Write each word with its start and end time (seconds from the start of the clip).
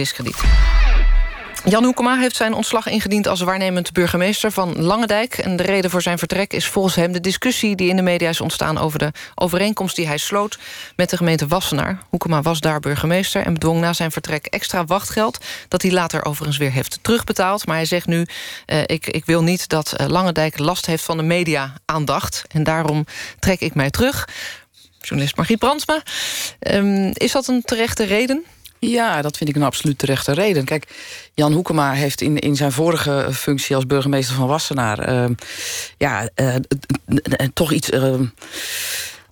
discrediet. 0.00 0.40
Jan 1.64 1.84
Hoekema 1.84 2.18
heeft 2.18 2.36
zijn 2.36 2.54
ontslag 2.54 2.86
ingediend 2.86 3.26
als 3.26 3.40
waarnemend 3.40 3.92
burgemeester 3.92 4.52
van 4.52 4.82
Langendijk. 4.82 5.38
En 5.38 5.56
de 5.56 5.62
reden 5.62 5.90
voor 5.90 6.02
zijn 6.02 6.18
vertrek 6.18 6.52
is 6.52 6.66
volgens 6.66 6.94
hem 6.94 7.12
de 7.12 7.20
discussie 7.20 7.76
die 7.76 7.88
in 7.88 7.96
de 7.96 8.02
media 8.02 8.28
is 8.28 8.40
ontstaan 8.40 8.78
over 8.78 8.98
de 8.98 9.12
overeenkomst 9.34 9.96
die 9.96 10.06
hij 10.06 10.18
sloot 10.18 10.58
met 10.96 11.10
de 11.10 11.16
gemeente 11.16 11.46
Wassenaar. 11.46 11.98
Hoekema 12.08 12.42
was 12.42 12.60
daar 12.60 12.80
burgemeester 12.80 13.46
en 13.46 13.52
bedwong 13.52 13.80
na 13.80 13.92
zijn 13.92 14.10
vertrek 14.10 14.46
extra 14.46 14.84
wachtgeld 14.84 15.44
dat 15.68 15.82
hij 15.82 15.90
later 15.90 16.24
overigens 16.24 16.58
weer 16.58 16.72
heeft 16.72 16.98
terugbetaald. 17.02 17.66
Maar 17.66 17.76
hij 17.76 17.84
zegt 17.84 18.06
nu, 18.06 18.26
uh, 18.66 18.78
ik, 18.86 19.06
ik 19.06 19.24
wil 19.24 19.42
niet 19.42 19.68
dat 19.68 19.94
uh, 20.00 20.06
Langendijk 20.06 20.58
last 20.58 20.86
heeft 20.86 21.04
van 21.04 21.16
de 21.16 21.22
media-aandacht. 21.22 22.44
En 22.50 22.64
daarom 22.64 23.06
trek 23.38 23.60
ik 23.60 23.74
mij 23.74 23.90
terug. 23.90 24.28
Journalist 25.00 25.36
Margriet 25.36 25.58
Brandsma. 25.58 26.02
Um, 26.58 27.10
is 27.14 27.32
dat 27.32 27.48
een 27.48 27.62
terechte 27.62 28.04
reden? 28.04 28.44
Ja, 28.80 29.22
dat 29.22 29.36
vind 29.36 29.50
ik 29.50 29.56
een 29.56 29.62
absoluut 29.62 29.98
terechte 29.98 30.32
reden. 30.32 30.64
Kijk, 30.64 30.86
Jan 31.34 31.52
Hoekema 31.52 31.92
heeft 31.92 32.20
in, 32.20 32.38
in 32.38 32.56
zijn 32.56 32.72
vorige 32.72 33.28
functie 33.32 33.76
als 33.76 33.86
burgemeester 33.86 34.34
van 34.34 34.46
Wassenaar... 34.46 35.12
Uh, 35.12 35.24
ja, 35.96 36.28
uh, 36.36 36.54
toch 37.52 37.72
iets... 37.72 37.90
Uh, 37.90 38.20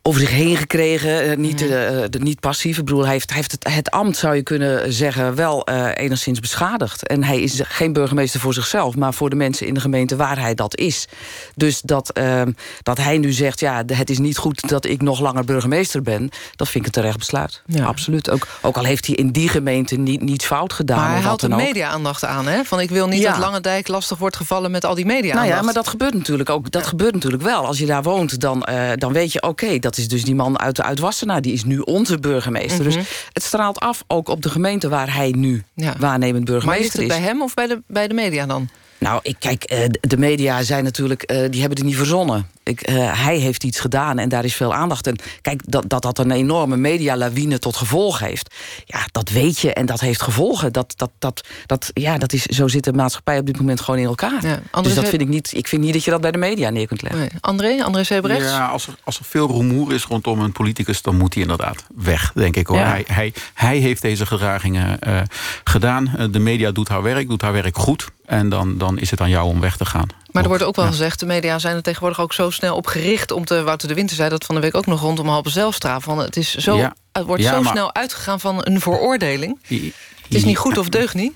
over 0.09 0.21
zich 0.21 0.31
heen 0.31 0.57
gekregen. 0.57 1.31
Uh, 1.31 1.37
niet, 1.37 1.63
uh, 1.63 1.69
de, 1.69 2.19
niet 2.19 2.41
passief. 2.41 2.79
Ik 2.79 2.85
bedoel, 2.85 3.03
hij 3.03 3.13
heeft, 3.13 3.29
hij 3.29 3.37
heeft 3.37 3.53
het, 3.53 3.69
het 3.73 3.91
ambt, 3.91 4.17
zou 4.17 4.35
je 4.35 4.43
kunnen 4.43 4.93
zeggen, 4.93 5.35
wel 5.35 5.71
uh, 5.71 5.91
enigszins 5.95 6.41
beschadigd. 6.41 7.07
En 7.07 7.25
hij 7.25 7.41
is 7.41 7.61
geen 7.65 7.93
burgemeester 7.93 8.41
voor 8.41 8.55
zichzelf, 8.55 8.97
maar 8.97 9.15
voor 9.15 9.31
de 9.31 9.37
mensen 9.37 9.67
in 9.67 9.75
de 9.75 9.81
gemeente 9.81 10.17
waar 10.17 10.41
hij 10.41 10.55
dat 10.55 10.77
is. 10.77 11.09
Dus 11.55 11.81
dat, 11.81 12.11
ehm, 12.11 12.53
dat 12.83 12.99
hij 12.99 13.19
nu 13.19 13.33
zegt, 13.33 13.61
ja, 13.61 13.83
het 13.87 14.11
is 14.11 14.19
niet 14.19 14.37
goed 14.37 14.69
dat 14.69 14.85
ik 14.85 15.03
nog 15.03 15.21
langer 15.21 15.45
burgemeester 15.45 16.03
ben, 16.03 16.31
dat 16.57 16.69
vind 16.69 16.87
ik 16.87 16.87
een 16.87 17.03
terecht 17.03 17.19
besluit. 17.19 17.63
Ja. 17.67 17.85
Absoluut. 17.85 18.31
Ook, 18.31 18.47
ook 18.61 18.77
al 18.77 18.85
heeft 18.85 19.07
hij 19.07 19.15
in 19.15 19.31
die 19.31 19.49
gemeente 19.49 19.97
niet, 19.97 20.23
niets 20.23 20.47
fout 20.47 20.73
gedaan. 20.73 20.99
Maar 20.99 21.11
hij 21.11 21.21
haalt 21.21 21.41
de 21.41 21.49
media-aandacht 21.49 22.25
aan, 22.25 22.47
hè? 22.47 22.65
Van 22.65 22.81
ik 22.81 22.91
wil 22.91 23.07
niet 23.09 23.23
ja. 23.23 23.31
dat 23.31 23.41
Langendijk 23.41 23.89
lastig 23.89 24.19
wordt 24.19 24.37
gevallen 24.37 24.71
met 24.71 24.85
al 24.85 24.95
die 24.95 25.07
media-aandacht. 25.07 25.47
Nou 25.47 25.59
ja, 25.59 25.65
maar 25.65 25.75
dat 25.75 25.89
gebeurt 25.89 26.15
natuurlijk 26.15 26.51
ook. 26.51 26.71
Dat 26.71 26.87
gebeurt 26.87 27.15
natuurlijk 27.15 27.43
wel. 27.43 27.67
Als 27.67 27.79
je 27.79 27.87
daar 27.87 28.03
woont, 28.03 28.41
dan, 28.41 28.69
dan 28.95 29.13
weet 29.13 29.33
je, 29.33 29.43
oké, 29.43 29.65
okay, 29.65 29.79
dat 29.79 29.98
is 29.99 30.09
dus 30.09 30.25
die 30.25 30.35
man 30.35 30.59
uit, 30.59 30.83
uit 30.83 30.99
Wassenaar. 30.99 31.43
Die 31.43 31.53
is 31.53 31.65
nu 31.65 31.79
onze 31.79 32.19
burgemeester. 32.19 32.85
Mm 32.85 32.91
-hmm. 32.91 32.99
Dus 32.99 33.27
het 33.33 33.43
straalt 33.43 33.79
af 33.79 34.05
ook 34.07 34.29
op 34.29 34.43
de 34.43 34.51
gemeente 34.51 34.89
waar 34.89 35.15
hij 35.15 35.31
nu 35.37 35.65
ja. 35.75 35.95
waarnemend 35.99 36.45
burgemeester 36.45 36.85
is. 36.85 36.95
Maar 36.95 37.05
is 37.05 37.13
het 37.13 37.23
bij 37.23 37.33
hem 37.33 37.43
of 37.43 37.55
bij 37.55 37.67
de, 37.67 37.83
bij 37.87 38.09
de 38.09 38.15
media 38.15 38.47
dan? 38.47 38.69
Nou, 38.99 39.21
ik, 39.23 39.37
kijk, 39.39 39.89
de 40.01 40.17
media 40.17 40.63
zijn 40.63 40.85
natuurlijk, 40.85 41.29
die 41.29 41.61
hebben 41.61 41.79
het 41.79 41.83
niet 41.83 41.97
verzonnen. 41.97 42.47
Ik, 42.69 42.91
uh, 42.91 43.25
hij 43.25 43.37
heeft 43.37 43.65
iets 43.65 43.81
gedaan 43.81 44.19
en 44.19 44.29
daar 44.29 44.45
is 44.45 44.55
veel 44.55 44.75
aandacht. 44.75 45.07
En 45.07 45.17
kijk, 45.41 45.63
dat 45.65 45.89
dat, 45.89 46.03
dat 46.03 46.19
een 46.19 46.31
enorme 46.31 46.77
medialawine 46.77 47.59
tot 47.59 47.77
gevolg 47.77 48.19
heeft... 48.19 48.55
ja, 48.85 49.01
dat 49.13 49.29
weet 49.29 49.59
je 49.59 49.73
en 49.73 49.87
dat 49.87 50.01
heeft 50.01 50.23
gevolgen. 50.23 50.73
Dat, 50.73 50.93
dat, 50.97 51.11
dat, 51.19 51.49
dat, 51.67 51.91
ja, 51.95 52.19
dat 52.19 52.33
is, 52.33 52.43
zo 52.45 52.69
zit 52.69 52.85
de 52.85 52.93
maatschappij 52.93 53.39
op 53.39 53.47
dit 53.47 53.59
moment 53.59 53.81
gewoon 53.81 54.01
in 54.01 54.07
elkaar. 54.07 54.47
Ja, 54.47 54.81
dus 54.83 54.95
dat 54.95 55.09
vind 55.09 55.23
ik 55.23 55.29
niet... 55.29 55.53
Ik 55.55 55.69
vind 55.69 55.83
niet 55.83 55.93
dat 55.93 56.05
je 56.05 56.11
dat 56.11 56.21
bij 56.21 56.31
de 56.31 56.39
media 56.39 56.71
neer 56.71 56.87
kunt 56.87 57.03
leggen. 57.03 57.21
Nee. 57.21 57.31
André, 57.41 57.85
André 57.85 58.05
Sebrechts? 58.05 58.45
Ja, 58.45 58.67
als 58.67 58.87
er, 58.87 58.95
als 59.05 59.19
er 59.19 59.25
veel 59.25 59.47
rumoer 59.47 59.93
is 59.93 60.05
rondom 60.05 60.41
een 60.41 60.53
politicus... 60.53 61.03
dan 61.03 61.17
moet 61.17 61.35
hij 61.35 61.43
inderdaad 61.43 61.85
weg, 61.95 62.33
denk 62.35 62.57
ik. 62.57 62.67
Hoor. 62.67 62.79
Ja. 62.79 62.89
Hij, 62.89 63.05
hij, 63.07 63.33
hij 63.55 63.79
heeft 63.79 64.03
deze 64.03 64.27
gedragingen 64.27 64.99
uh, 65.09 65.21
gedaan. 65.65 66.29
De 66.31 66.39
media 66.39 66.71
doet 66.71 66.89
haar 66.89 67.03
werk, 67.03 67.29
doet 67.29 67.43
haar 67.43 67.53
werk 67.53 67.77
goed... 67.77 68.07
En 68.29 68.49
dan, 68.49 68.79
dan 68.79 68.99
is 68.99 69.11
het 69.11 69.21
aan 69.21 69.31
jou 69.31 69.49
om 69.49 69.61
weg 69.61 69.77
te 69.77 69.85
gaan. 69.85 70.09
Maar 70.31 70.43
er 70.43 70.49
wordt 70.49 70.65
ook 70.65 70.77
wel 70.77 70.85
ja. 70.85 70.91
gezegd, 70.91 71.21
de 71.21 71.27
media 71.27 71.59
zijn 71.59 71.77
er 71.77 71.83
tegenwoordig 71.83 72.21
ook 72.21 72.33
zo 72.33 72.51
snel 72.59 72.77
op 72.77 72.87
gericht... 72.87 73.31
om 73.31 73.45
te, 73.45 73.63
Wouter 73.63 73.89
de 73.89 73.95
Winter 73.95 74.17
zei 74.17 74.29
dat 74.29 74.45
van 74.45 74.55
de 74.55 74.61
week 74.61 74.75
ook 74.75 74.87
nog 74.87 75.01
rondom 75.01 75.29
halve 75.29 75.51
zelfstraat. 75.51 76.03
Van 76.03 76.19
het, 76.19 76.37
is 76.37 76.55
zo, 76.55 76.77
ja. 76.77 76.95
het 77.13 77.25
wordt 77.25 77.43
ja, 77.43 77.55
zo 77.55 77.63
maar... 77.63 77.73
snel 77.73 77.95
uitgegaan 77.95 78.41
van 78.41 78.61
een 78.63 78.81
veroordeling. 78.81 79.59
het 79.69 80.35
is 80.35 80.45
niet 80.45 80.59
goed 80.59 80.79
of 80.79 80.89
deugt 80.89 81.15
niet. 81.15 81.33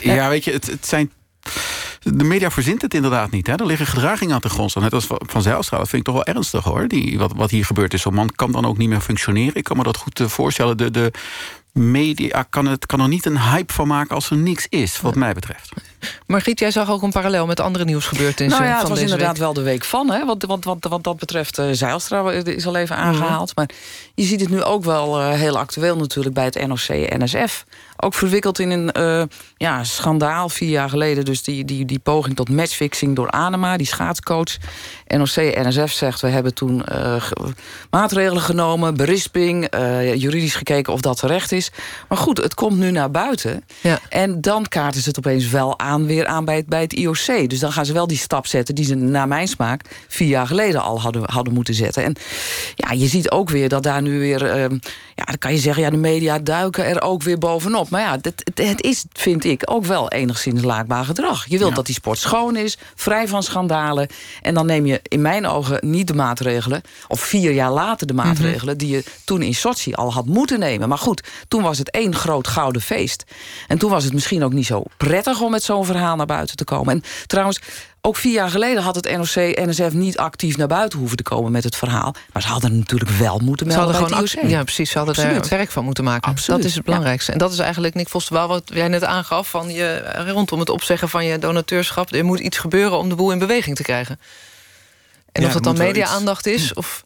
Ja, 0.00 0.28
weet 0.28 0.44
je, 0.44 0.52
het, 0.52 0.66
het 0.66 0.86
zijn 0.86 1.12
de 2.02 2.24
media 2.24 2.50
verzint 2.50 2.82
het 2.82 2.94
inderdaad 2.94 3.30
niet. 3.30 3.46
Hè? 3.46 3.54
Er 3.54 3.66
liggen 3.66 3.86
gedragingen 3.86 4.34
aan 4.34 4.40
de 4.40 4.48
grond. 4.48 4.74
Net 4.74 4.92
als 4.92 5.06
Van 5.08 5.42
Zijlstra, 5.42 5.78
dat 5.78 5.88
vind 5.88 6.06
ik 6.06 6.14
toch 6.14 6.24
wel 6.24 6.34
ernstig 6.34 6.64
hoor. 6.64 6.88
Die, 6.88 7.18
wat, 7.18 7.32
wat 7.36 7.50
hier 7.50 7.64
gebeurd 7.64 7.94
is. 7.94 8.02
Zo'n 8.02 8.14
man 8.14 8.30
kan 8.34 8.52
dan 8.52 8.66
ook 8.66 8.78
niet 8.78 8.88
meer 8.88 9.00
functioneren. 9.00 9.54
Ik 9.54 9.64
kan 9.64 9.76
me 9.76 9.82
dat 9.82 9.96
goed 9.96 10.20
uh, 10.20 10.26
voorstellen. 10.26 10.76
De, 10.76 10.90
de 10.90 11.12
media 11.72 12.42
kan, 12.50 12.66
het, 12.66 12.86
kan 12.86 13.00
er 13.00 13.08
niet 13.08 13.26
een 13.26 13.40
hype 13.40 13.72
van 13.72 13.86
maken 13.86 14.14
als 14.14 14.30
er 14.30 14.36
niks 14.36 14.66
is, 14.68 15.00
wat 15.00 15.14
mij 15.14 15.32
betreft. 15.32 15.72
Margriet, 16.26 16.58
jij 16.58 16.70
zag 16.70 16.90
ook 16.90 17.02
een 17.02 17.10
parallel 17.10 17.46
met 17.46 17.60
andere 17.60 17.84
nieuwsgebeurtenissen 17.84 18.62
nou 18.62 18.72
ja, 18.72 18.80
van 18.80 18.90
het 18.90 18.98
was 18.98 19.10
inderdaad 19.10 19.32
week. 19.32 19.38
wel 19.38 19.52
de 19.52 19.62
week 19.62 19.84
van. 19.84 20.10
Hè? 20.10 20.24
Wat, 20.24 20.42
wat, 20.42 20.64
wat, 20.64 20.86
wat 20.88 21.04
dat 21.04 21.16
betreft, 21.16 21.58
uh, 21.58 21.66
Zijlstra 21.72 22.30
is 22.30 22.66
al 22.66 22.76
even 22.76 22.96
aangehaald. 22.96 23.48
Mm. 23.48 23.52
Maar 23.54 23.68
je 24.14 24.24
ziet 24.24 24.40
het 24.40 24.50
nu 24.50 24.62
ook 24.62 24.84
wel 24.84 25.20
uh, 25.20 25.30
heel 25.30 25.58
actueel 25.58 25.96
natuurlijk 25.96 26.34
bij 26.34 26.44
het 26.44 26.66
NOC-NSF. 26.66 27.64
Ook 27.96 28.14
verwikkeld 28.14 28.58
in 28.58 28.70
een 28.70 28.90
uh, 28.98 29.22
ja, 29.56 29.84
schandaal 29.84 30.48
vier 30.48 30.68
jaar 30.68 30.88
geleden. 30.88 31.24
Dus 31.24 31.42
die, 31.42 31.64
die, 31.64 31.84
die 31.84 31.98
poging 31.98 32.36
tot 32.36 32.48
matchfixing 32.48 33.16
door 33.16 33.30
Anema, 33.30 33.76
die 33.76 33.86
schaatscoach. 33.86 34.56
NOC-NSF 35.06 35.92
zegt, 35.92 36.20
we 36.20 36.28
hebben 36.28 36.54
toen 36.54 36.84
maatregelen 37.90 38.42
genomen, 38.42 38.96
berisping... 38.96 39.68
juridisch 40.14 40.54
gekeken 40.54 40.92
of 40.92 41.00
dat 41.00 41.18
terecht 41.18 41.52
is. 41.52 41.70
Maar 42.08 42.18
goed, 42.18 42.38
het 42.38 42.54
komt 42.54 42.78
nu 42.78 42.90
naar 42.90 43.10
buiten. 43.10 43.64
Ja. 43.80 43.98
En 44.08 44.40
dan 44.40 44.68
kaarten 44.68 45.00
ze 45.00 45.08
het 45.08 45.18
opeens 45.18 45.48
wel 45.48 45.78
aan 45.78 45.93
weer 46.02 46.26
aan 46.26 46.44
bij 46.44 46.56
het, 46.56 46.66
bij 46.66 46.80
het 46.80 46.92
IOC. 46.92 47.48
Dus 47.48 47.58
dan 47.58 47.72
gaan 47.72 47.86
ze 47.86 47.92
wel 47.92 48.06
die 48.06 48.18
stap 48.18 48.46
zetten 48.46 48.74
die 48.74 48.84
ze 48.84 48.94
naar 48.94 49.28
mijn 49.28 49.48
smaak... 49.48 50.04
vier 50.08 50.28
jaar 50.28 50.46
geleden 50.46 50.82
al 50.82 51.00
hadden, 51.00 51.22
hadden 51.30 51.52
moeten 51.52 51.74
zetten. 51.74 52.04
En 52.04 52.16
ja, 52.74 52.92
je 52.92 53.06
ziet 53.06 53.30
ook 53.30 53.50
weer 53.50 53.68
dat 53.68 53.82
daar 53.82 54.02
nu 54.02 54.18
weer... 54.18 54.42
Uh, 54.42 54.78
ja, 55.14 55.24
dan 55.24 55.38
kan 55.38 55.52
je 55.52 55.58
zeggen, 55.58 55.82
ja, 55.82 55.90
de 55.90 55.96
media 55.96 56.38
duiken 56.38 56.84
er 56.84 57.02
ook 57.02 57.22
weer 57.22 57.38
bovenop. 57.38 57.90
Maar 57.90 58.00
ja, 58.00 58.10
het, 58.10 58.24
het, 58.24 58.58
het 58.68 58.82
is, 58.82 59.04
vind 59.12 59.44
ik, 59.44 59.62
ook 59.64 59.84
wel 59.84 60.10
enigszins 60.10 60.62
laakbaar 60.62 61.04
gedrag. 61.04 61.46
Je 61.48 61.58
wilt 61.58 61.70
ja. 61.70 61.76
dat 61.76 61.86
die 61.86 61.94
sport 61.94 62.18
schoon 62.18 62.56
is, 62.56 62.78
vrij 62.94 63.28
van 63.28 63.42
schandalen. 63.42 64.08
En 64.42 64.54
dan 64.54 64.66
neem 64.66 64.86
je 64.86 65.00
in 65.02 65.22
mijn 65.22 65.46
ogen 65.46 65.78
niet 65.80 66.06
de 66.06 66.14
maatregelen... 66.14 66.82
of 67.08 67.20
vier 67.20 67.52
jaar 67.52 67.72
later 67.72 68.06
de 68.06 68.14
maatregelen... 68.14 68.74
Mm 68.74 68.80
-hmm. 68.80 68.88
die 68.88 68.88
je 68.88 69.04
toen 69.24 69.42
in 69.42 69.54
Sochi 69.54 69.92
al 69.92 70.12
had 70.12 70.26
moeten 70.26 70.58
nemen. 70.58 70.88
Maar 70.88 70.98
goed, 70.98 71.22
toen 71.48 71.62
was 71.62 71.78
het 71.78 71.90
één 71.90 72.14
groot 72.14 72.48
gouden 72.48 72.82
feest. 72.82 73.24
En 73.68 73.78
toen 73.78 73.90
was 73.90 74.04
het 74.04 74.12
misschien 74.12 74.44
ook 74.44 74.52
niet 74.52 74.66
zo 74.66 74.82
prettig 74.96 75.40
om 75.40 75.50
met 75.50 75.62
zo'n 75.62 75.83
verhaal 75.84 76.16
naar 76.16 76.26
buiten 76.26 76.56
te 76.56 76.64
komen. 76.64 76.94
En 76.94 77.02
trouwens, 77.26 77.60
ook 78.00 78.16
vier 78.16 78.32
jaar 78.32 78.50
geleden 78.50 78.82
had 78.82 78.94
het 78.94 79.16
NOC-NSF 79.16 79.92
niet 79.92 80.18
actief 80.18 80.56
naar 80.56 80.66
buiten 80.66 80.98
hoeven 80.98 81.16
te 81.16 81.22
komen 81.22 81.52
met 81.52 81.64
het 81.64 81.76
verhaal. 81.76 82.14
Maar 82.32 82.42
ze 82.42 82.48
hadden 82.48 82.78
natuurlijk 82.78 83.10
wel 83.10 83.38
moeten 83.38 83.66
melden 83.66 83.94
ze 83.94 84.00
hadden 84.00 84.28
gewoon 84.28 84.50
Ja, 84.50 84.62
precies. 84.62 84.90
Ze 84.90 84.98
hadden 84.98 85.16
Absoluut. 85.16 85.50
er 85.50 85.56
werk 85.56 85.70
van 85.70 85.84
moeten 85.84 86.04
maken. 86.04 86.30
Absoluut. 86.30 86.60
Dat 86.60 86.70
is 86.70 86.76
het 86.76 86.84
belangrijkste. 86.84 87.26
Ja. 87.26 87.32
En 87.38 87.44
dat 87.44 87.52
is 87.52 87.58
eigenlijk, 87.58 87.94
Nick 87.94 88.08
Vosterwaal, 88.08 88.48
wat 88.48 88.62
jij 88.64 88.88
net 88.88 89.04
aangaf... 89.04 89.48
Van 89.48 89.70
je, 89.70 90.12
rondom 90.26 90.58
het 90.58 90.68
opzeggen 90.68 91.08
van 91.08 91.24
je 91.24 91.38
donateurschap. 91.38 92.12
Er 92.12 92.24
moet 92.24 92.40
iets 92.40 92.58
gebeuren 92.58 92.98
om 92.98 93.08
de 93.08 93.14
boel 93.14 93.32
in 93.32 93.38
beweging 93.38 93.76
te 93.76 93.82
krijgen. 93.82 94.20
En 95.32 95.42
ja, 95.42 95.46
of 95.46 95.52
dat 95.52 95.62
dan 95.62 95.76
media-aandacht 95.78 96.46
is... 96.46 96.74
Of 96.74 97.04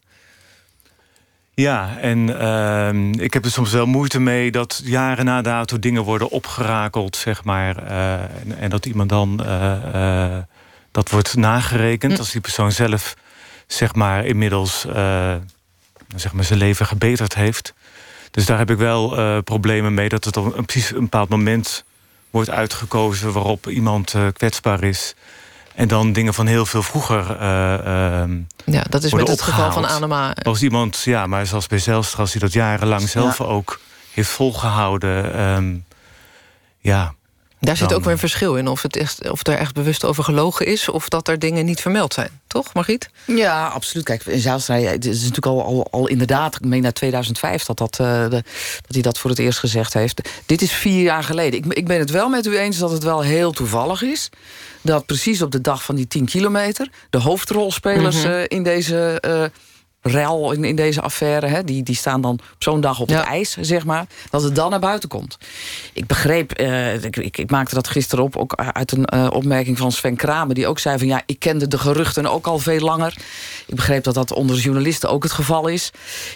ja, 1.60 1.98
en 2.00 2.28
uh, 2.28 3.22
ik 3.24 3.32
heb 3.32 3.44
er 3.44 3.50
soms 3.50 3.72
wel 3.72 3.86
moeite 3.86 4.20
mee 4.20 4.50
dat 4.50 4.80
jaren 4.84 5.24
na 5.24 5.42
dato 5.42 5.78
dingen 5.78 6.02
worden 6.02 6.30
opgerakeld, 6.30 7.16
zeg 7.16 7.44
maar. 7.44 7.82
Uh, 7.82 8.12
en, 8.12 8.58
en, 8.58 8.70
dat 8.70 8.86
iemand 8.86 9.08
dan 9.08 9.40
uh, 9.42 9.76
uh, 9.94 10.36
dat 10.90 11.10
wordt 11.10 11.36
nagerekend 11.36 12.12
hm. 12.12 12.18
als 12.18 12.30
die 12.30 12.40
persoon 12.40 12.72
zelf, 12.72 13.14
zeg 13.66 13.94
maar, 13.94 14.24
inmiddels 14.24 14.86
zeg 16.16 16.32
maar, 16.32 16.44
zijn 16.44 16.58
leven 16.58 16.86
gebeterd 16.86 17.34
heeft. 17.34 17.74
Dus 18.30 18.46
daar 18.46 18.58
heb 18.58 18.70
ik 18.70 18.78
wel 18.78 19.42
problemen 19.42 19.94
mee 19.94 20.08
dat 20.08 20.24
het 20.24 20.36
op 20.36 20.56
een, 20.56 20.64
precies 20.64 20.90
een 20.90 21.00
bepaald 21.00 21.28
moment 21.28 21.84
wordt 22.30 22.50
uitgekozen 22.50 23.32
waarop 23.32 23.68
iemand 23.68 24.14
kwetsbaar 24.32 24.82
is. 24.82 25.14
En 25.78 25.88
dan 25.88 26.12
dingen 26.12 26.34
van 26.34 26.46
heel 26.46 26.66
veel 26.66 26.82
vroeger 26.82 27.40
uh, 27.40 28.24
uh, 28.26 28.36
Ja, 28.64 28.82
dat 28.88 29.02
is 29.02 29.12
met 29.12 29.28
het 29.28 29.42
geval 29.42 29.72
van 29.72 29.86
Anema. 29.86 30.34
Als 30.34 30.62
iemand, 30.62 31.02
ja, 31.02 31.26
maar 31.26 31.46
zoals 31.46 31.66
bij 31.66 31.78
Zelstra... 31.78 32.20
als 32.20 32.32
hij 32.32 32.40
dat 32.40 32.52
jarenlang 32.52 33.08
zelf 33.08 33.38
ja. 33.38 33.44
ook 33.44 33.80
heeft 34.12 34.28
volgehouden... 34.28 35.40
Um, 35.40 35.84
ja, 36.78 37.14
daar 37.60 37.76
zit 37.76 37.94
ook 37.94 38.04
weer 38.04 38.12
een 38.12 38.18
verschil 38.18 38.56
in. 38.56 38.68
Of, 38.68 38.82
het 38.82 38.96
echt, 38.96 39.30
of 39.30 39.46
er 39.46 39.54
echt 39.54 39.74
bewust 39.74 40.04
over 40.04 40.24
gelogen 40.24 40.66
is... 40.66 40.88
of 40.88 41.08
dat 41.08 41.28
er 41.28 41.38
dingen 41.38 41.64
niet 41.64 41.80
vermeld 41.80 42.14
zijn. 42.14 42.40
Toch, 42.46 42.74
Margriet? 42.74 43.10
Ja, 43.24 43.66
absoluut. 43.66 44.04
Kijk, 44.04 44.26
in 44.26 44.40
Zijlstra, 44.40 44.74
het 44.74 45.04
is 45.04 45.18
natuurlijk 45.18 45.46
al, 45.46 45.64
al, 45.64 45.86
al 45.90 46.08
inderdaad... 46.08 46.54
ik 46.54 46.64
meen 46.64 46.82
naar 46.82 46.92
2005 46.92 47.64
dat, 47.64 47.78
dat, 47.78 47.98
uh, 48.00 48.22
de, 48.22 48.42
dat 48.80 48.92
hij 48.92 49.02
dat 49.02 49.18
voor 49.18 49.30
het 49.30 49.38
eerst 49.38 49.58
gezegd 49.58 49.94
heeft. 49.94 50.28
Dit 50.46 50.62
is 50.62 50.72
vier 50.72 51.02
jaar 51.02 51.24
geleden. 51.24 51.58
Ik, 51.58 51.72
ik 51.72 51.86
ben 51.86 51.98
het 51.98 52.10
wel 52.10 52.28
met 52.28 52.46
u 52.46 52.58
eens 52.58 52.78
dat 52.78 52.90
het 52.90 53.02
wel 53.02 53.20
heel 53.20 53.52
toevallig 53.52 54.02
is... 54.02 54.28
dat 54.80 55.06
precies 55.06 55.42
op 55.42 55.50
de 55.50 55.60
dag 55.60 55.82
van 55.82 55.94
die 55.94 56.06
10 56.06 56.24
kilometer... 56.24 56.88
de 57.10 57.18
hoofdrolspelers 57.18 58.16
mm 58.16 58.22
-hmm. 58.22 58.32
uh, 58.32 58.44
in 58.48 58.62
deze... 58.62 59.22
Uh, 59.26 59.44
rel 60.08 60.52
in, 60.52 60.64
in 60.64 60.76
deze 60.76 61.00
affaire... 61.00 61.46
Hè, 61.46 61.64
die, 61.64 61.82
die 61.82 61.94
staan 61.94 62.20
dan 62.20 62.32
op 62.32 62.62
zo'n 62.62 62.80
dag 62.80 63.00
op 63.00 63.08
het 63.08 63.24
ijs, 63.24 63.56
zeg 63.60 63.84
maar... 63.84 64.06
dat 64.30 64.42
het 64.42 64.54
dan 64.54 64.70
naar 64.70 64.80
buiten 64.80 65.08
komt. 65.08 65.38
Ik 65.92 66.06
begreep, 66.06 66.60
uh, 66.60 67.04
ik, 67.04 67.16
ik, 67.16 67.38
ik, 67.38 67.50
maakte 67.50 67.74
dat 67.74 67.88
gisteren 67.88 68.24
op... 68.24 68.36
ook 68.36 68.54
uit 68.54 68.92
een 68.92 69.08
uh, 69.14 69.26
opmerking 69.32 69.78
van 69.78 69.92
Sven 69.92 70.16
Kramer... 70.16 70.54
die 70.54 70.66
ook 70.66 70.78
zei 70.78 70.98
van 70.98 71.06
ja, 71.06 71.22
ik 71.26 71.38
kende 71.38 71.68
de 71.68 71.78
geruchten 71.78 72.26
ook 72.26 72.46
al 72.46 72.58
veel 72.58 72.80
langer. 72.80 73.16
Ik 73.66 73.74
begreep 73.74 74.04
dat 74.04 74.14
dat 74.14 74.32
onder 74.32 74.56
journalisten 74.56 75.10
ook 75.10 75.22
het 75.22 75.32
geval 75.32 75.66
is. 75.66 75.90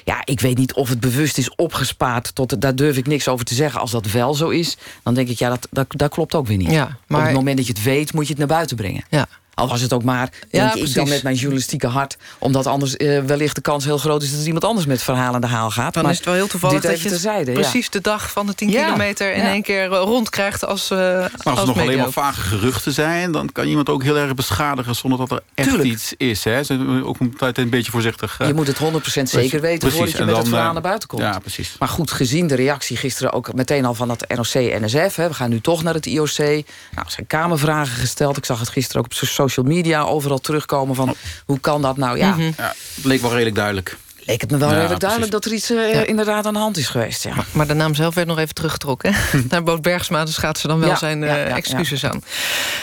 Ja, 0.04 0.22
ik 0.24 0.40
weet 0.40 0.58
niet 0.58 0.74
of 0.74 0.88
het 0.88 1.00
bewust 1.00 1.38
is 1.38 1.54
opgespaard... 1.54 2.34
Tot, 2.34 2.60
daar 2.60 2.76
durf 2.76 2.96
ik 2.96 3.06
niks 3.06 3.28
over 3.28 3.44
te 3.44 3.54
zeggen. 3.54 3.80
Als 3.80 3.90
dat 3.90 4.10
wel 4.10 4.34
zo 4.34 4.48
is, 4.48 4.76
dan 5.02 5.14
denk 5.14 5.28
ik... 5.28 5.38
ja, 5.38 5.48
dat, 5.48 5.68
dat, 5.70 5.86
dat 5.88 6.10
klopt 6.10 6.34
ook 6.34 6.46
weer 6.46 6.56
niet. 6.56 6.70
Ja, 6.70 6.96
maar... 7.06 7.20
Op 7.20 7.26
het 7.26 7.34
moment 7.34 7.56
dat 7.56 7.66
je 7.66 7.72
het 7.72 7.82
weet, 7.82 8.12
moet 8.12 8.24
je 8.24 8.30
het 8.30 8.38
naar 8.38 8.46
buiten 8.46 8.76
brengen. 8.76 9.04
Ja. 9.08 9.26
Al 9.54 9.68
was 9.68 9.80
het 9.80 9.92
ook 9.92 10.02
maar, 10.02 10.32
denk 10.50 10.74
ik 10.74 10.94
dan 10.94 11.08
met 11.08 11.22
mijn 11.22 11.34
journalistieke 11.34 11.86
hart... 11.86 12.16
omdat 12.38 12.66
anders 12.66 12.94
uh, 12.96 13.20
wellicht 13.20 13.54
de 13.54 13.60
kans 13.60 13.84
heel 13.84 13.98
groot 13.98 14.22
is... 14.22 14.30
dat 14.30 14.40
er 14.40 14.46
iemand 14.46 14.64
anders 14.64 14.86
met 14.86 15.02
verhalen 15.02 15.34
aan 15.34 15.40
de 15.40 15.46
haal 15.46 15.70
gaat. 15.70 15.94
Dan 15.94 16.02
maar 16.02 16.12
is 16.12 16.18
het 16.18 16.26
wel 16.26 16.36
heel 16.36 16.46
toevallig 16.46 16.82
dat 16.82 17.00
je 17.00 17.52
precies 17.52 17.90
de 17.90 18.00
dag 18.00 18.30
van 18.30 18.46
de 18.46 18.54
10 18.54 18.70
kilometer... 18.70 19.34
in 19.34 19.42
één 19.42 19.62
keer 19.62 19.86
rondkrijgt 19.86 20.64
als 20.64 20.90
uh, 20.90 20.98
Maar 20.98 21.30
als, 21.44 21.58
het 21.58 21.66
nog 21.66 21.78
alleen 21.78 21.98
maar 21.98 22.10
vage 22.10 22.40
geruchten 22.40 22.92
zijn... 22.92 23.32
dan 23.32 23.52
kan 23.52 23.66
iemand 23.66 23.88
ook 23.88 24.02
heel 24.02 24.16
erg 24.16 24.34
beschadigen 24.34 24.94
zonder 24.94 25.18
dat 25.18 25.30
er 25.30 25.42
echt 25.54 25.82
iets 25.82 26.14
is. 26.16 26.44
Hè? 26.44 26.60
Ook 27.04 27.16
altijd 27.20 27.58
een 27.58 27.70
beetje 27.70 27.90
voorzichtig. 27.90 28.38
Uh, 28.40 28.46
je 28.46 28.54
moet 28.54 28.66
het 28.66 28.78
100% 29.20 29.22
zeker 29.22 29.60
weten 29.60 29.90
voordat 29.90 30.16
je 30.16 30.24
met 30.24 30.36
het 30.36 30.48
verhaal 30.48 30.72
naar 30.72 30.82
buiten 30.82 31.08
komt. 31.08 31.22
Ja, 31.22 31.38
precies. 31.38 31.76
Maar 31.78 31.88
goed, 31.88 32.10
gezien 32.10 32.46
de 32.46 32.54
reactie 32.54 32.96
gisteren 32.96 33.32
ook 33.32 33.52
meteen 33.52 33.84
al 33.84 33.94
van 33.94 34.10
het 34.10 34.28
NOC-NSF... 34.28 35.16
we 35.16 35.34
gaan 35.34 35.50
nu 35.50 35.60
toch 35.60 35.82
naar 35.82 35.94
het 35.94 36.06
IOC. 36.06 36.38
Nou, 36.38 36.54
er 36.94 37.04
zijn 37.06 37.26
kamervragen 37.26 37.96
gesteld. 37.96 38.36
Ik 38.36 38.44
zag 38.44 38.58
het 38.58 38.68
gisteren 38.68 38.98
ook 38.98 39.06
op 39.06 39.12
social 39.12 39.50
media 39.56 40.02
over 40.02 40.22
overal 40.22 40.38
terugkomen 40.38 40.94
van... 40.94 41.14
hoe 41.44 41.60
kan 41.60 41.82
dat 41.82 41.96
nou? 41.96 42.18
Ja, 42.18 42.30
mhm. 42.30 42.42
ja 42.56 42.74
het 42.94 43.04
leek 43.04 43.20
wel 43.20 43.30
redelijk 43.30 43.56
duidelijk 43.56 43.96
leek 44.24 44.40
het 44.40 44.50
me 44.50 44.56
wel 44.56 44.72
redelijk 44.72 45.00
duidelijk 45.00 45.30
dat 45.32 45.44
er 45.44 45.52
iets 45.52 45.70
uh, 45.70 46.06
inderdaad 46.06 46.46
aan 46.46 46.52
de 46.52 46.58
hand 46.58 46.76
is 46.76 46.88
geweest. 46.88 47.24
Ja. 47.24 47.34
Maar, 47.52 47.66
de 47.66 47.74
naam 47.74 47.94
zelf 47.94 48.14
werd 48.14 48.26
nog 48.26 48.38
even 48.38 48.54
teruggetrokken. 48.54 49.14
Naar 49.48 49.62
Boot 49.62 49.82
Bergsma, 49.82 50.24
dus 50.24 50.36
gaat 50.36 50.58
ze 50.58 50.68
dan 50.68 50.80
wel 50.80 50.96
zijn 50.96 51.22
uh, 51.22 51.56
excuses 51.56 52.04
aan. 52.04 52.22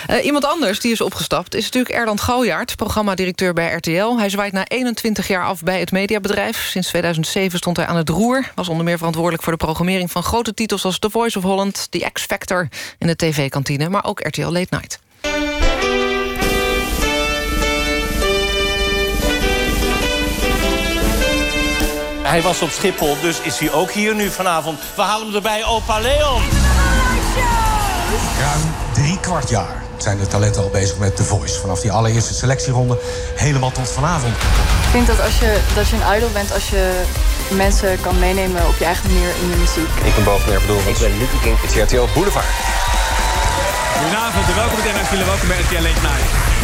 Uh, 0.10 0.26
iemand 0.26 0.46
anders 0.46 0.80
die 0.80 0.92
is 0.92 1.02
opgestapt 1.02 1.56
is 1.56 1.64
natuurlijk 1.64 1.96
Erland 1.96 2.22
Gouwjaert... 2.22 2.76
programmadirecteur 2.76 3.54
bij 3.54 3.74
RTL. 3.74 4.18
Hij 4.18 4.30
zwaait 4.30 4.54
na 4.54 4.66
21 4.68 5.28
jaar 5.28 5.46
af 5.46 5.64
bij 5.64 5.80
het 5.80 5.92
mediabedrijf. 5.92 6.68
Sinds 6.70 6.88
2007 6.88 7.60
stond 7.60 7.78
hij 7.78 7.86
aan 7.86 7.98
het 7.98 8.10
roer. 8.10 8.52
Was 8.56 8.70
onder 8.70 8.86
meer 8.86 8.98
verantwoordelijk 8.98 9.44
voor 9.44 9.52
de 9.52 9.66
programmering 9.66 10.12
van 10.12 10.24
grote 10.24 10.54
titels... 10.54 10.86
als 10.86 11.00
The 11.00 11.10
Voice 11.10 11.38
of 11.38 11.44
Holland, 11.44 11.88
The 11.90 12.10
X 12.14 12.24
Factor 12.24 12.68
in 12.98 13.08
de 13.08 13.16
tv-kantine... 13.16 13.90
maar 13.90 14.06
ook 14.06 14.20
RTL 14.20 14.52
Late 14.52 14.68
Night. 14.70 15.00
Hij 22.30 22.42
was 22.42 22.62
op 22.62 22.70
Schiphol, 22.70 23.18
dus 23.22 23.40
is 23.42 23.60
hij 23.60 23.72
ook 23.72 23.92
hier 23.92 24.16
nu 24.16 24.30
vanavond. 24.30 24.80
We 24.96 25.02
halen 25.02 25.26
hem 25.26 25.36
erbij, 25.36 25.66
opa 25.66 26.00
Leon. 26.00 26.42
Ruim 28.40 28.62
drie 28.94 29.20
kwart 29.20 29.50
jaar 29.50 29.84
zijn 29.98 30.18
de 30.18 30.28
talenten 30.28 30.62
al 30.62 30.70
bezig 30.70 30.98
met 30.98 31.16
The 31.16 31.24
Voice. 31.24 31.60
Vanaf 31.60 31.80
die 31.80 31.92
allereerste 31.92 32.34
selectieronde 32.34 33.00
helemaal 33.36 33.72
tot 33.72 33.90
vanavond. 33.92 34.34
Ik 34.36 34.90
vind 34.92 35.08
dat 35.08 35.22
als 35.22 35.40
je, 35.40 35.60
dat 35.76 35.88
je 35.88 35.96
een 35.96 36.16
idol 36.18 36.30
bent, 36.34 36.54
als 36.54 36.70
je 36.70 37.04
mensen 37.50 38.02
kan 38.02 38.20
meenemen 38.20 38.68
op 38.68 38.76
je 38.78 38.86
eigen 38.86 39.12
manier 39.12 39.30
in 39.42 39.50
je 39.50 39.56
muziek. 39.56 39.90
Ik 40.04 40.16
ben 40.16 40.24
Boven 40.24 40.54
Ervedorens. 40.54 40.88
Ik 40.88 41.10
ben 41.10 41.18
Lucky 41.18 41.40
King. 41.42 41.62
Het 41.62 41.76
is 41.76 41.82
RTL 41.82 42.08
Boulevard. 42.14 42.46
Goedenavond 44.00 44.48
en 44.48 44.56
welkom 44.56 44.82
bij 44.84 44.92
NRC. 44.92 45.26
Welkom 45.26 45.48
bij 45.48 45.60
RTL 45.60 45.84
Late 45.88 46.02
Night. 46.02 46.59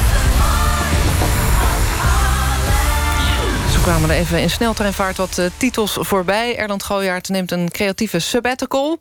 Kwamen 3.86 4.10
er 4.10 4.16
even 4.16 4.42
in 4.42 4.50
sneltreinvaart 4.50 5.18
wat 5.18 5.38
uh, 5.38 5.46
titels 5.58 5.98
voorbij. 6.00 6.58
Erland 6.58 6.84
Gooijaert 6.84 7.30
neemt 7.30 7.52
een 7.52 7.72
creatieve 7.72 8.20
sabbatical, 8.20 9.00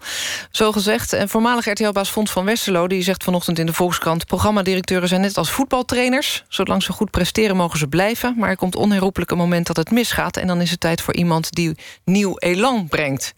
zo 0.51 0.73
gezegd. 0.73 1.13
En 1.13 1.29
voormalig 1.29 1.71
RTL-baas 1.71 2.11
Fons 2.11 2.31
van 2.31 2.45
Westerlo... 2.45 2.87
die 2.87 3.03
zegt 3.03 3.25
vanochtend 3.25 3.59
in 3.59 3.67
de 3.67 3.73
Volkskrant... 3.73 4.27
programmadirecteuren 4.27 5.09
zijn 5.09 5.21
net 5.21 5.37
als 5.37 5.51
voetbaltrainers. 5.51 6.45
Zolang 6.49 6.83
ze 6.83 6.93
goed 6.93 7.11
presteren 7.11 7.57
mogen 7.57 7.79
ze 7.79 7.87
blijven. 7.87 8.35
Maar 8.39 8.49
er 8.49 8.57
komt 8.57 8.77
onherroepelijk 8.77 9.31
een 9.31 9.37
moment 9.37 9.67
dat 9.67 9.77
het 9.77 9.91
misgaat... 9.91 10.37
en 10.37 10.47
dan 10.47 10.61
is 10.61 10.71
het 10.71 10.81
tijd 10.81 11.01
voor 11.01 11.15
iemand 11.15 11.53
die 11.53 11.77
nieuw 12.05 12.37
elan 12.39 12.89
brengt. 12.89 13.35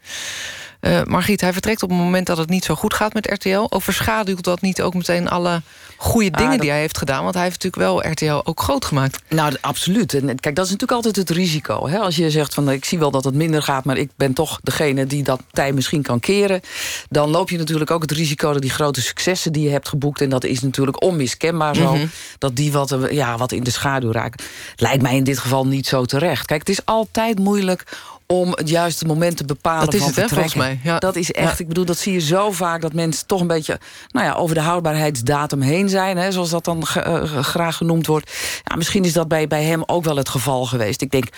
Uh, 0.81 1.03
Margriet, 1.05 1.41
hij 1.41 1.53
vertrekt 1.53 1.83
op 1.83 1.89
het 1.89 1.99
moment 1.99 2.27
dat 2.27 2.37
het 2.37 2.49
niet 2.49 2.65
zo 2.65 2.75
goed 2.75 2.95
gaat 2.95 3.15
met 3.15 3.27
RTL. 3.27 3.67
Overschaduwt 3.69 4.45
dat 4.45 4.61
niet 4.61 4.83
ook 4.83 4.95
meteen 4.95 5.29
alle 5.29 5.63
goede 5.97 6.31
ah, 6.33 6.39
dingen 6.39 6.61
die 6.61 6.71
hij 6.71 6.81
heeft 6.81 6.99
gedaan? 6.99 7.23
Want 7.23 7.35
hij 7.35 7.45
heeft 7.45 7.63
natuurlijk 7.63 7.93
wel 7.93 8.11
RTL 8.11 8.49
ook 8.49 8.61
groot 8.61 8.85
gemaakt. 8.85 9.23
Nou, 9.29 9.57
absoluut. 9.61 10.15
En 10.15 10.41
kijk, 10.41 10.57
dat 10.57 10.65
is 10.65 10.71
natuurlijk 10.71 10.93
altijd 10.93 11.17
het 11.17 11.31
risico. 11.31 11.89
Hè? 11.89 11.99
Als 11.99 12.17
je 12.17 12.31
zegt 12.31 12.55
van 12.55 12.71
ik 12.71 12.85
zie 12.85 12.99
wel 12.99 13.11
dat 13.11 13.25
het 13.25 13.35
minder 13.35 13.63
gaat... 13.63 13.85
maar 13.85 13.97
ik 13.97 14.11
ben 14.17 14.33
toch 14.33 14.61
degene 14.63 15.07
die 15.07 15.23
dat 15.23 15.41
tij 15.51 15.73
misschien 15.73 16.03
kan 16.03 16.21
keren... 16.21 16.61
dan 17.09 17.31
loop 17.31 17.51
je 17.51 17.59
natuurlijk 17.59 17.91
ook 17.91 18.03
het 18.03 18.11
risico 18.11 18.53
dat 18.53 18.63
die 18.63 18.71
grote 18.71 19.03
successen 19.03 19.53
die 19.53 19.63
je 19.63 19.71
hebt 19.71 19.89
geboekt... 19.89 20.21
en 20.21 20.29
dat 20.29 20.45
is 20.45 20.61
natuurlijk 20.61 21.03
onmiskenbaar 21.03 21.75
zo... 21.75 21.95
Mhm. 21.95 22.07
dat 22.39 22.57
die 22.57 22.73
wat, 22.73 22.97
ja, 23.11 23.37
wat 23.37 23.53
in 23.53 23.65
de 23.65 23.71
schaduw 23.71 24.13
raken. 24.13 24.45
Lijkt 24.77 25.03
mij 25.03 25.17
in 25.17 25.25
dit 25.25 25.39
geval 25.39 25.67
niet 25.67 25.87
zo 25.87 26.05
terecht. 26.05 26.47
Kijk, 26.47 26.61
het 26.61 26.69
is 26.69 26.85
altijd 26.85 27.39
moeilijk 27.39 27.85
om 28.27 28.51
het 28.51 28.69
juiste 28.69 29.05
moment 29.05 29.37
te 29.37 29.45
bepalen 29.45 29.85
dat 29.85 29.95
is 29.95 30.01
van 30.01 30.13
het, 30.15 30.33
volgens 30.33 30.55
mij. 30.55 30.81
Ja. 30.83 30.99
Dat 30.99 31.17
is 31.17 31.33
echt, 31.33 31.61
ik 31.61 31.69
bedoel, 31.69 31.85
dat 31.85 31.99
zie 31.99 32.13
je 32.13 32.21
zo 32.21 32.51
vaak... 32.51 32.81
dat 32.81 32.93
mensen 32.93 33.27
toch 33.27 33.41
een 33.41 33.47
beetje 33.47 33.81
nou 34.09 34.27
ja, 34.27 34.35
over 34.35 34.55
de 34.55 34.61
houdbaarheidsdatum 34.61 35.61
heen 35.61 35.89
zijn... 35.89 36.17
Hè, 36.17 36.33
zoals 36.33 36.51
dat 36.51 36.65
dan 36.65 36.87
uh, 36.97 37.25
graag 37.25 37.77
genoemd 37.77 38.07
wordt. 38.07 38.31
Ja, 38.65 38.77
misschien 38.77 39.05
is 39.05 39.13
dat 39.13 39.29
bij, 39.29 39.47
bij 39.47 39.65
hem 39.65 39.83
ook 39.87 40.05
wel 40.05 40.17
het 40.17 40.29
geval 40.29 40.67
geweest. 40.67 41.01
Ik 41.01 41.11
denk 41.11 41.29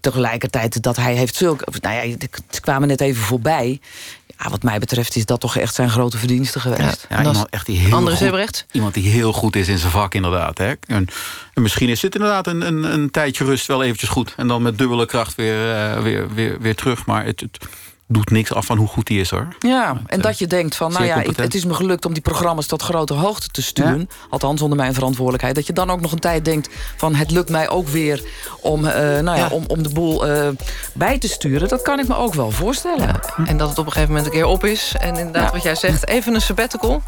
tegelijkertijd 0.00 0.82
dat 0.82 0.96
hij 0.96 1.14
heeft 1.14 1.36
zulke... 1.36 1.64
Nou 1.80 2.08
ja, 2.08 2.16
ze 2.50 2.60
kwamen 2.60 2.88
net 2.88 3.00
even 3.00 3.22
voorbij 3.22 3.80
ja, 4.38 4.50
wat 4.50 4.62
mij 4.62 4.78
betreft 4.78 5.16
is 5.16 5.24
dat 5.26 5.40
toch 5.40 5.56
echt 5.56 5.74
zijn 5.74 5.90
grote 5.90 6.18
verdienste 6.18 6.60
geweest. 6.60 7.06
Ja, 7.08 7.18
iemand, 7.18 7.50
echt 7.50 7.66
die 7.66 7.78
heel 7.78 8.00
goed, 8.00 8.66
iemand 8.72 8.94
die 8.94 9.08
heel 9.10 9.32
goed 9.32 9.56
is 9.56 9.68
in 9.68 9.78
zijn 9.78 9.92
vak, 9.92 10.14
inderdaad. 10.14 10.58
Hè. 10.58 10.72
En, 10.86 11.08
misschien 11.54 11.88
is 11.88 12.00
dit 12.00 12.14
inderdaad 12.14 12.46
een, 12.46 12.66
een, 12.66 12.92
een, 12.92 13.10
tijdje 13.10 13.44
rust 13.44 13.66
wel 13.66 13.82
eventjes 13.82 14.08
goed. 14.08 14.34
En 14.36 14.48
dan 14.48 14.62
met 14.62 14.78
dubbele 14.78 15.06
kracht 15.06 15.34
weer, 15.34 15.68
uh, 15.68 16.02
weer, 16.02 16.34
weer, 16.34 16.60
weer 16.60 16.74
terug. 16.74 17.06
Maar 17.06 17.24
het, 17.24 17.40
het 17.40 17.58
doet 18.06 18.30
niks 18.30 18.54
af 18.54 18.66
van 18.66 18.78
hoe 18.78 18.88
goed 18.88 19.06
die 19.06 19.20
is 19.20 19.30
hoor. 19.30 19.48
Ja, 19.58 20.00
en 20.06 20.20
dat 20.20 20.38
je 20.38 20.46
denkt 20.46 20.76
van, 20.76 20.92
nou 20.92 21.04
ja, 21.04 21.22
het 21.36 21.54
is 21.54 21.64
me 21.64 21.74
gelukt 21.74 22.04
om 22.04 22.12
die 22.12 22.22
programma's 22.22 22.66
tot 22.66 22.82
grote 22.82 23.14
hoogte 23.14 23.48
te 23.48 23.62
sturen. 23.62 24.08
Althans, 24.30 24.62
onder 24.62 24.78
mijn 24.78 24.94
verantwoordelijkheid. 24.94 25.54
Dat 25.54 25.66
je 25.66 25.72
dan 25.72 25.90
ook 25.90 26.00
nog 26.00 26.12
een 26.12 26.18
tijd 26.18 26.44
denkt 26.44 26.68
van, 26.96 27.14
het 27.14 27.30
lukt 27.30 27.50
mij 27.50 27.68
ook 27.68 27.88
weer 27.88 28.22
om, 28.60 28.84
uh, 28.84 28.92
nou 28.94 29.36
ja, 29.36 29.48
om, 29.48 29.64
om 29.66 29.82
de 29.82 29.88
boel 29.88 30.28
uh, 30.28 30.48
bij 30.92 31.18
te 31.18 31.28
sturen. 31.28 31.68
Dat 31.68 31.82
kan 31.82 31.98
ik 31.98 32.08
me 32.08 32.16
ook 32.16 32.34
wel 32.34 32.50
voorstellen. 32.50 33.20
En 33.44 33.56
dat 33.56 33.68
het 33.68 33.78
op 33.78 33.86
een 33.86 33.92
gegeven 33.92 34.14
moment 34.14 34.26
een 34.26 34.38
keer 34.38 34.46
op 34.46 34.64
is. 34.64 34.94
En 34.98 35.16
inderdaad, 35.16 35.52
wat 35.52 35.62
jij 35.62 35.74
zegt, 35.74 36.06
even 36.06 36.34
een 36.34 36.40
sabbatical. 36.40 37.02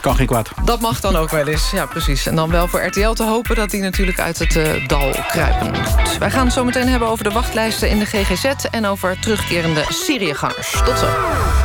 Kan 0.00 0.16
geen 0.16 0.26
kwaad. 0.26 0.50
Dat 0.64 0.80
mag 0.80 1.00
dan 1.00 1.16
ook 1.16 1.30
wel 1.30 1.46
eens, 1.46 1.70
ja 1.70 1.86
precies. 1.86 2.26
En 2.26 2.36
dan 2.36 2.50
wel 2.50 2.68
voor 2.68 2.84
RTL 2.84 3.10
te 3.12 3.24
hopen 3.24 3.56
dat 3.56 3.70
die 3.70 3.80
natuurlijk 3.80 4.20
uit 4.20 4.38
het 4.38 4.54
uh, 4.54 4.88
dal 4.88 5.10
kruipen. 5.28 5.72
Wij 6.18 6.30
gaan 6.30 6.44
het 6.44 6.54
zo 6.54 6.64
meteen 6.64 6.88
hebben 6.88 7.08
over 7.08 7.24
de 7.24 7.30
wachtlijsten 7.30 7.88
in 7.88 7.98
de 7.98 8.06
GGZ... 8.06 8.44
en 8.70 8.86
over 8.86 9.18
terugkerende 9.20 9.84
Tot 10.84 10.98
zo. 10.98 11.64